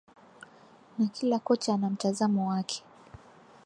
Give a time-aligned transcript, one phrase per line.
[0.99, 2.83] na kila kocha anamtazamo wake